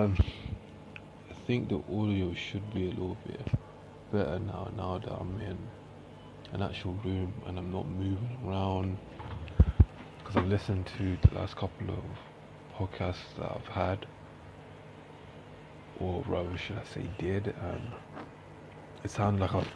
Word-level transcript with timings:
Um, 0.00 0.16
think 1.46 1.68
the 1.68 1.82
audio 1.92 2.32
should 2.32 2.72
be 2.72 2.86
a 2.86 2.90
little 2.90 3.18
bit 3.26 3.46
better 4.10 4.38
now. 4.38 4.70
Now 4.74 4.96
that 4.96 5.12
I'm 5.12 5.38
in 5.42 5.58
an 6.52 6.62
actual 6.62 6.94
room 7.04 7.34
and 7.46 7.58
I'm 7.58 7.70
not 7.70 7.86
moving 7.86 8.38
around, 8.46 8.96
because 10.18 10.36
I've 10.36 10.46
listened 10.46 10.86
to 10.96 11.18
the 11.28 11.34
last 11.34 11.56
couple 11.56 11.90
of 11.90 12.02
podcasts 12.78 13.36
that 13.36 13.52
I've 13.52 13.66
had, 13.66 14.06
or 15.98 16.24
rather, 16.26 16.56
should 16.56 16.78
I 16.78 16.84
say, 16.84 17.06
did, 17.18 17.48
and 17.48 17.92
it 19.04 19.10
sounded 19.10 19.42
like 19.42 19.52
a 19.52 19.66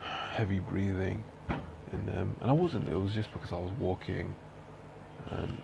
heavy 0.30 0.60
breathing 0.60 1.22
in 1.92 2.06
them, 2.06 2.36
and 2.40 2.48
I 2.48 2.54
wasn't. 2.54 2.88
It 2.88 2.96
was 2.96 3.12
just 3.12 3.30
because 3.34 3.52
I 3.52 3.58
was 3.58 3.72
walking, 3.78 4.34
and 5.30 5.60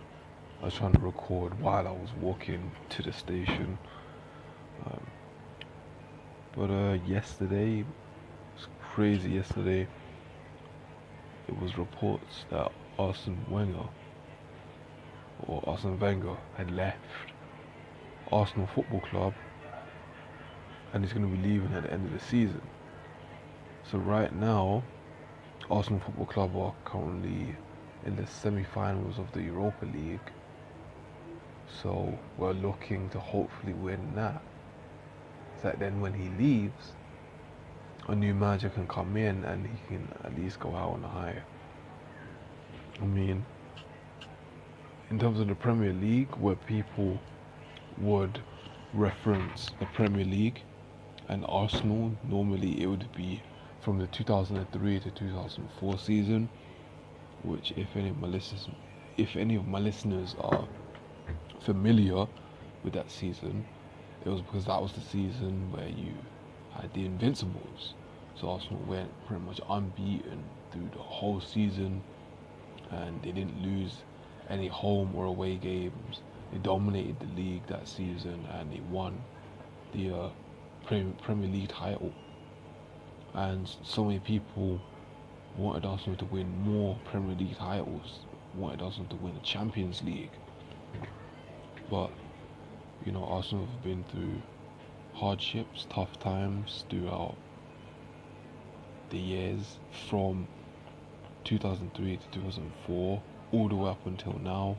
I 0.61 0.65
was 0.65 0.73
trying 0.73 0.93
to 0.93 0.99
record 0.99 1.59
while 1.61 1.87
I 1.87 1.91
was 1.91 2.09
walking 2.19 2.71
to 2.89 3.01
the 3.01 3.13
station. 3.13 3.77
Um, 4.85 5.07
but 6.55 6.69
uh, 6.69 6.97
yesterday, 7.05 7.85
was 8.55 8.67
crazy. 8.81 9.29
Yesterday, 9.29 9.87
it 11.47 11.61
was 11.61 11.77
reports 11.77 12.45
that 12.49 12.71
Arsene 12.97 13.45
Wenger 13.49 13.87
or 15.47 15.63
Arsene 15.65 15.97
Wenger 15.97 16.35
had 16.57 16.71
left 16.71 16.99
Arsenal 18.31 18.67
Football 18.67 18.99
Club 18.99 19.33
and 20.93 21.03
he's 21.03 21.13
going 21.13 21.29
to 21.29 21.35
be 21.37 21.47
leaving 21.47 21.73
at 21.73 21.83
the 21.83 21.93
end 21.93 22.05
of 22.05 22.13
the 22.13 22.25
season. 22.25 22.61
So 23.89 23.97
right 23.97 24.33
now, 24.35 24.83
Arsenal 25.71 25.99
Football 25.99 26.25
Club 26.25 26.55
are 26.55 26.73
currently 26.83 27.55
in 28.05 28.15
the 28.15 28.27
semi-finals 28.27 29.17
of 29.17 29.31
the 29.31 29.41
Europa 29.41 29.85
League. 29.85 30.19
So 31.81 32.17
we're 32.37 32.53
looking 32.53 33.09
to 33.09 33.19
hopefully 33.19 33.73
win 33.73 34.13
that. 34.15 34.41
So 35.61 35.69
that 35.69 35.79
then 35.79 36.01
when 36.01 36.13
he 36.13 36.29
leaves, 36.41 36.93
a 38.07 38.15
new 38.15 38.33
manager 38.33 38.69
can 38.69 38.87
come 38.87 39.15
in 39.17 39.43
and 39.43 39.65
he 39.65 39.77
can 39.87 40.07
at 40.23 40.35
least 40.37 40.59
go 40.59 40.75
out 40.75 40.93
on 40.93 41.03
a 41.03 41.07
high. 41.07 41.41
I 43.01 43.05
mean, 43.05 43.45
in 45.09 45.19
terms 45.19 45.39
of 45.39 45.47
the 45.47 45.55
Premier 45.55 45.93
League, 45.93 46.35
where 46.35 46.55
people 46.55 47.19
would 47.97 48.41
reference 48.93 49.71
the 49.79 49.85
Premier 49.87 50.25
League 50.25 50.61
and 51.27 51.45
Arsenal, 51.47 52.11
normally 52.23 52.81
it 52.81 52.87
would 52.87 53.11
be 53.15 53.41
from 53.81 53.99
the 53.99 54.07
2003 54.07 54.99
to 54.99 55.11
2004 55.11 55.97
season, 55.99 56.49
which 57.43 57.71
if 57.71 57.95
any 57.95 58.09
of 58.09 58.17
my 58.17 58.27
listeners, 58.27 58.67
if 59.17 59.35
any 59.35 59.55
of 59.55 59.67
my 59.67 59.79
listeners 59.79 60.35
are 60.39 60.67
familiar 61.61 62.27
with 62.83 62.93
that 62.93 63.11
season, 63.11 63.65
it 64.25 64.29
was 64.29 64.41
because 64.41 64.65
that 64.65 64.81
was 64.81 64.91
the 64.93 65.01
season 65.01 65.71
where 65.71 65.87
you 65.87 66.13
had 66.73 66.93
the 66.93 67.05
Invincibles. 67.05 67.93
So 68.39 68.49
Arsenal 68.49 68.81
went 68.87 69.09
pretty 69.27 69.43
much 69.43 69.59
unbeaten 69.69 70.43
through 70.71 70.89
the 70.93 70.99
whole 70.99 71.41
season, 71.41 72.01
and 72.91 73.21
they 73.21 73.31
didn't 73.31 73.61
lose 73.61 74.03
any 74.49 74.67
home 74.67 75.13
or 75.15 75.25
away 75.25 75.55
games. 75.55 76.21
They 76.51 76.57
dominated 76.59 77.19
the 77.19 77.41
league 77.41 77.65
that 77.67 77.87
season, 77.87 78.47
and 78.53 78.71
they 78.71 78.81
won 78.89 79.21
the 79.93 80.11
uh, 80.11 80.29
Premier 80.85 81.49
League 81.49 81.69
title. 81.69 82.13
And 83.33 83.69
so 83.83 84.05
many 84.05 84.19
people 84.19 84.81
wanted 85.55 85.85
Arsenal 85.85 86.17
to 86.17 86.25
win 86.25 86.47
more 86.63 86.97
Premier 87.05 87.35
League 87.35 87.57
titles, 87.57 88.19
wanted 88.55 88.81
Arsenal 88.81 89.07
to 89.09 89.15
win 89.17 89.35
the 89.35 89.41
Champions 89.41 90.01
League. 90.03 90.31
But, 91.89 92.11
you 93.05 93.11
know, 93.11 93.23
Arsenal 93.23 93.65
have 93.65 93.83
been 93.83 94.03
through 94.11 94.41
hardships, 95.13 95.85
tough 95.89 96.19
times 96.19 96.85
throughout 96.89 97.35
the 99.09 99.17
years 99.17 99.77
from 100.09 100.47
2003 101.45 102.17
to 102.17 102.23
2004, 102.31 103.21
all 103.51 103.69
the 103.69 103.75
way 103.75 103.89
up 103.89 104.05
until 104.05 104.39
now. 104.43 104.77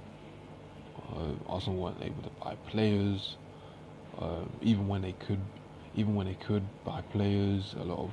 Uh, 1.12 1.32
Arsenal 1.48 1.80
weren't 1.80 2.02
able 2.02 2.22
to 2.22 2.30
buy 2.42 2.54
players, 2.68 3.36
uh, 4.18 4.44
even 4.62 4.86
when 4.86 5.02
they 5.02 5.12
could 5.12 5.40
even 5.96 6.14
when 6.14 6.26
they 6.26 6.34
could 6.34 6.62
buy 6.84 7.00
players, 7.12 7.74
a 7.80 7.82
lot 7.82 7.98
of 7.98 8.10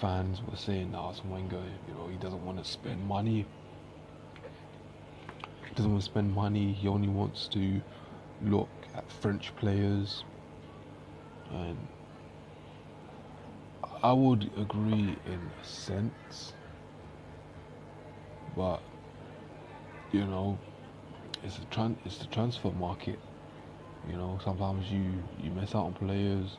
fans 0.00 0.40
were 0.48 0.56
saying, 0.56 0.92
"Nah, 0.92 1.08
Arsene 1.08 1.30
Wenger, 1.30 1.62
you 1.88 1.94
know, 1.94 2.06
he 2.06 2.16
doesn't 2.16 2.44
want 2.44 2.58
to 2.58 2.64
spend 2.64 3.04
money. 3.04 3.44
He 5.68 5.74
doesn't 5.74 5.90
want 5.90 6.02
to 6.04 6.10
spend 6.10 6.32
money. 6.32 6.72
He 6.72 6.86
only 6.86 7.08
wants 7.08 7.48
to 7.48 7.80
look 8.42 8.70
at 8.94 9.10
French 9.10 9.54
players." 9.56 10.24
And 11.50 11.88
I 14.02 14.12
would 14.12 14.50
agree 14.56 15.18
in 15.24 15.52
a 15.60 15.64
sense, 15.64 16.54
but 18.56 18.82
you 20.10 20.26
know, 20.26 20.58
it's 21.42 21.58
a 21.58 21.62
tran- 21.62 21.98
it's 22.04 22.18
the 22.18 22.26
transfer 22.26 22.70
market. 22.72 23.20
You 24.08 24.16
know, 24.16 24.40
sometimes 24.44 24.90
you 24.90 25.22
you 25.38 25.50
miss 25.52 25.74
out 25.74 25.86
on 25.86 25.94
players 25.94 26.58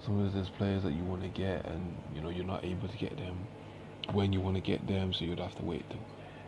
sometimes 0.00 0.34
there's 0.34 0.50
players 0.50 0.82
that 0.82 0.92
you 0.92 1.04
want 1.04 1.22
to 1.22 1.28
get 1.28 1.64
and 1.66 2.02
you 2.14 2.20
know 2.20 2.28
you're 2.30 2.44
not 2.44 2.64
able 2.64 2.88
to 2.88 2.96
get 2.96 3.16
them 3.16 3.48
when 4.12 4.32
you 4.32 4.40
want 4.40 4.56
to 4.56 4.62
get 4.62 4.86
them 4.86 5.12
so 5.12 5.24
you'd 5.24 5.40
have 5.40 5.54
to 5.56 5.64
wait 5.64 5.88
till 5.90 6.00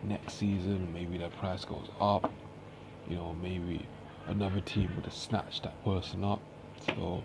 next 0.03 0.35
season 0.35 0.93
maybe 0.93 1.19
that 1.19 1.33
price 1.33 1.65
goes 1.65 1.91
up 2.01 2.33
you 3.07 3.17
know 3.17 3.35
maybe 3.35 3.89
another 4.27 4.61
team 4.61 4.91
would 4.97 5.05
have 5.05 5.15
snatched 5.15 5.65
that 5.65 5.85
person 5.85 6.25
up. 6.25 6.41
So 6.87 7.25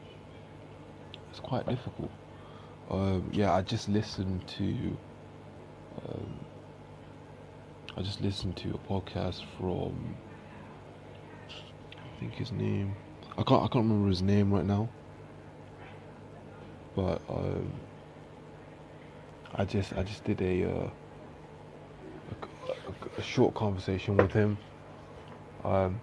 it's 1.29 1.39
quite 1.39 1.67
difficult. 1.67 2.11
Um, 2.89 3.29
yeah 3.33 3.51
I 3.51 3.61
just 3.63 3.89
listened 3.89 4.47
to 4.47 4.97
um, 6.07 6.39
I 7.97 8.01
just 8.01 8.22
listened 8.22 8.57
to 8.57 8.69
a 8.72 8.78
podcast 8.78 9.44
from 9.57 10.16
I 11.97 12.19
think 12.19 12.33
his 12.33 12.51
name 12.51 12.95
I 13.38 13.44
can't 13.44 13.63
I 13.63 13.67
can't 13.67 13.85
remember 13.85 14.09
his 14.09 14.22
name 14.22 14.53
right 14.53 14.66
now. 14.66 14.89
But 16.95 17.22
um, 17.27 17.73
I 19.53 19.66
just 19.66 19.94
I 19.94 20.03
just 20.03 20.23
did 20.23 20.41
a, 20.41 20.63
uh, 20.63 20.69
a, 20.69 22.45
a, 22.89 23.19
a, 23.19 23.22
short 23.22 23.53
conversation 23.53 24.16
with 24.16 24.31
him. 24.31 24.57
Um, 25.66 26.00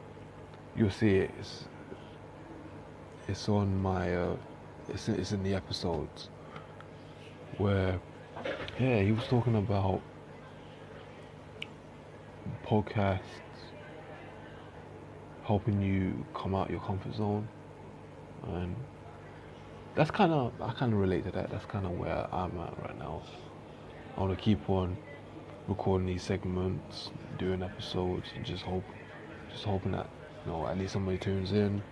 you'll 0.77 0.91
see 0.91 1.17
it. 1.17 1.31
It's, 1.39 1.65
it's 3.29 3.49
on 3.49 3.81
my 3.81 4.15
uh, 4.15 4.37
it's 4.89 5.09
in, 5.09 5.15
it's 5.21 5.33
in 5.33 5.43
the 5.43 5.55
episodes 5.55 6.29
where 7.59 8.01
yeah 8.79 9.01
he 9.01 9.13
was 9.13 9.25
talking 9.29 9.57
about 9.57 10.01
podcasts 12.65 13.21
helping 15.45 15.81
you 15.81 16.25
come 16.35 16.55
out 16.55 16.71
your 16.71 16.81
comfort 16.81 17.15
zone 17.15 17.47
and 18.49 18.75
that's 19.95 20.11
kind 20.11 20.33
of 20.33 20.53
I 20.61 20.73
kind 20.73 20.93
of 20.93 20.99
relate 20.99 21.25
to 21.25 21.31
that. 21.33 21.51
That's 21.51 21.67
kind 21.67 21.85
of 21.85 21.93
where 21.93 22.27
I'm 22.33 22.59
at 22.59 22.79
right 22.83 22.99
now. 22.99 23.23
I 24.17 24.21
want 24.21 24.37
to 24.37 24.43
keep 24.43 24.69
on 24.71 24.97
recording 25.69 26.07
these 26.07 26.23
segments, 26.23 27.11
doing 27.39 27.63
episodes, 27.63 28.29
and 28.35 28.45
just 28.45 28.63
hope, 28.63 28.85
just 29.51 29.65
hoping 29.65 29.93
that 29.93 30.09
you 30.45 30.53
know 30.53 30.67
at 30.67 30.79
least 30.79 30.93
somebody 30.93 31.19
tunes 31.19 31.53
in. 31.53 31.83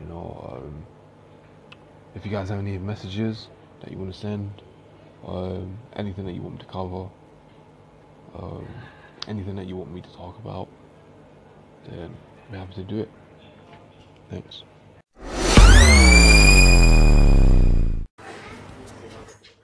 You 0.00 0.06
know, 0.06 0.60
um, 0.62 0.86
if 2.14 2.24
you 2.24 2.30
guys 2.30 2.48
have 2.50 2.58
any 2.58 2.78
messages 2.78 3.48
that 3.80 3.90
you 3.90 3.98
want 3.98 4.12
to 4.12 4.18
send, 4.18 4.62
um, 5.26 5.76
anything 5.94 6.24
that 6.26 6.32
you 6.32 6.42
want 6.42 6.54
me 6.54 6.60
to 6.60 6.66
cover, 6.66 7.08
um, 8.34 8.66
anything 9.26 9.56
that 9.56 9.66
you 9.66 9.76
want 9.76 9.92
me 9.92 10.00
to 10.00 10.12
talk 10.12 10.38
about, 10.38 10.68
then 11.88 12.14
I'm 12.48 12.58
happy 12.58 12.74
to 12.74 12.84
do 12.84 13.00
it. 13.00 13.10
Thanks. 14.30 14.62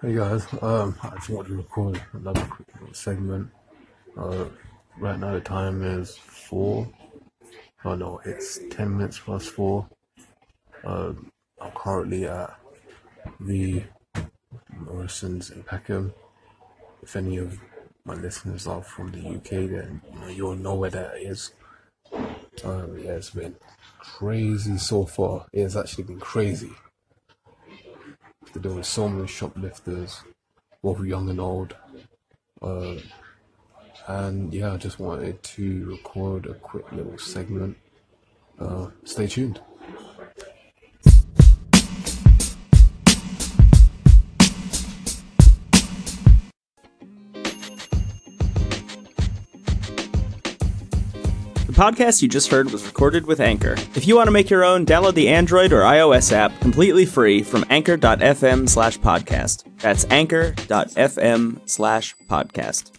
Hey 0.03 0.15
guys, 0.15 0.47
um, 0.61 0.94
I 1.03 1.15
just 1.17 1.31
wanted 1.31 1.49
to 1.49 1.56
record 1.56 2.03
another 2.12 2.44
quick 2.44 2.69
little 2.79 2.94
segment. 2.94 3.49
Uh, 4.19 4.44
right 4.99 5.19
now 5.19 5.32
the 5.32 5.41
time 5.41 5.82
is 5.82 6.17
four. 6.17 6.87
Oh 7.85 7.95
no, 7.95 8.21
it's 8.25 8.61
ten 8.71 8.97
minutes 8.97 9.19
past 9.19 9.51
four. 9.51 9.87
Uh, 10.83 11.13
I'm 11.61 11.73
currently 11.75 12.25
at 12.27 12.59
the 13.41 13.83
Morrison's 14.79 15.51
in 15.51 15.63
Peckham. 15.63 16.13
If 17.03 17.17
any 17.17 17.39
of 17.39 17.61
my 18.05 18.15
listeners 18.15 18.67
are 18.67 18.83
from 18.83 19.13
the 19.13 19.37
UK, 19.37 19.71
then 19.71 20.01
you 20.27 20.35
you'll 20.35 20.57
know 20.57 20.75
where 20.75 20.91
that 20.91 21.17
is. 21.19 21.53
Um, 22.65 22.99
yeah, 22.99 23.13
it's 23.13 23.31
been 23.31 23.57
crazy 23.99 24.79
so 24.79 25.05
far. 25.05 25.47
It 25.53 25.63
has 25.63 25.77
actually 25.77 26.05
been 26.05 26.21
crazy 26.21 26.71
there 28.63 28.73
were 28.73 28.83
so 28.83 29.09
many 29.09 29.27
shoplifters, 29.27 30.23
both 30.83 31.05
young 31.05 31.29
and 31.29 31.41
old. 31.41 31.75
Uh, 32.63 32.95
and 34.06 34.53
yeah, 34.53 34.75
I 34.75 34.77
just 34.77 34.99
wanted 34.99 35.43
to 35.43 35.87
record 35.87 36.47
a 36.47 36.55
quick 36.55 36.91
little 36.93 37.19
segment. 37.19 37.77
Uh, 38.59 38.89
stay 39.05 39.27
tuned. 39.27 39.61
The 51.67 51.81
podcast 51.81 52.23
you 52.23 52.29
just 52.29 52.50
heard 52.53 52.71
was 52.71 52.87
recorded 52.87 53.27
with 53.27 53.41
Anchor. 53.41 53.75
If 53.97 54.07
you 54.07 54.15
want 54.15 54.29
to 54.29 54.31
make 54.31 54.49
your 54.49 54.65
own, 54.65 54.87
download 54.87 55.15
the 55.15 55.29
Android 55.29 55.73
or 55.73 55.81
iOS 55.81 56.31
app 56.31 56.53
completely 56.61 57.05
free 57.05 57.43
from 57.43 57.65
anchor.fm 57.69 58.69
slash 58.69 58.97
podcast. 58.99 59.65
That's 59.81 60.05
anchor.fm 60.05 61.69
slash 61.69 62.15
podcast. 62.31 62.93